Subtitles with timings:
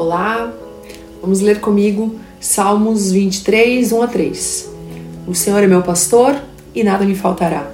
[0.00, 0.50] Olá,
[1.20, 4.70] vamos ler comigo Salmos 23, 1 a 3.
[5.26, 6.40] O Senhor é meu pastor
[6.74, 7.70] e nada me faltará.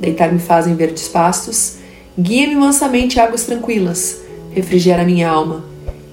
[0.00, 1.76] Deitar-me faz em verdes pastos,
[2.18, 4.20] guia-me mansamente águas tranquilas,
[4.50, 5.64] refrigera minha alma.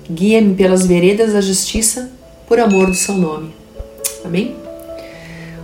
[0.08, 2.12] Guia-me pelas veredas da justiça,
[2.48, 3.52] por amor do seu nome.
[4.24, 4.56] Amém?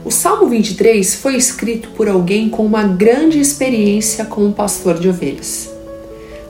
[0.04, 5.70] O Salmo 23 foi escrito por alguém com uma grande experiência como pastor de ovelhas.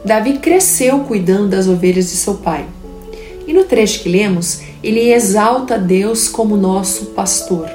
[0.06, 2.66] Davi cresceu cuidando das ovelhas de seu pai.
[3.48, 7.70] E no trecho que lemos, ele exalta Deus como nosso pastor.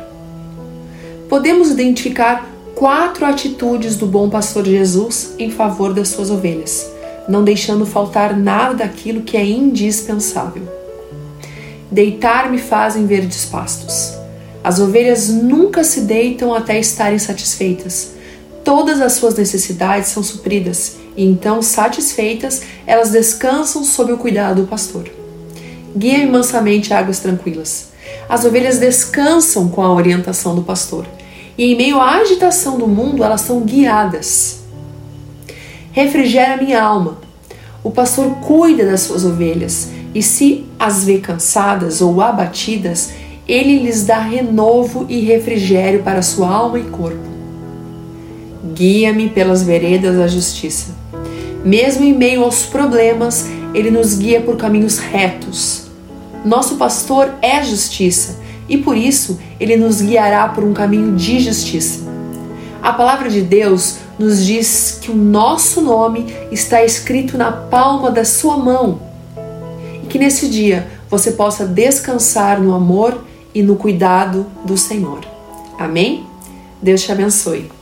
[1.29, 6.91] Podemos identificar quatro atitudes do bom pastor Jesus em favor das suas ovelhas,
[7.29, 10.63] não deixando faltar nada daquilo que é indispensável.
[11.91, 14.15] Deitar-me fazem verdes pastos.
[14.63, 18.13] As ovelhas nunca se deitam até estarem satisfeitas.
[18.65, 24.69] Todas as suas necessidades são supridas e então, satisfeitas, elas descansam sob o cuidado do
[24.69, 25.18] pastor.
[25.97, 27.89] Guia-me mansamente a águas tranquilas.
[28.29, 31.07] As ovelhas descansam com a orientação do pastor
[31.57, 34.61] e em meio à agitação do mundo elas são guiadas.
[35.93, 37.19] Refrigera minha alma.
[37.83, 43.11] O pastor cuida das suas ovelhas e se as vê cansadas ou abatidas,
[43.47, 47.29] ele lhes dá renovo e refrigério para sua alma e corpo.
[48.75, 50.95] Guia-me pelas veredas da justiça.
[51.65, 55.87] Mesmo em meio aos problemas, ele nos guia por caminhos retos.
[56.45, 58.39] Nosso pastor é justiça
[58.69, 62.07] e por isso ele nos guiará por um caminho de justiça.
[62.83, 68.25] A palavra de Deus nos diz que o nosso nome está escrito na palma da
[68.25, 69.01] sua mão
[70.03, 73.25] e que nesse dia você possa descansar no amor
[73.55, 75.21] e no cuidado do Senhor.
[75.79, 76.27] Amém?
[76.83, 77.78] Deus te abençoe.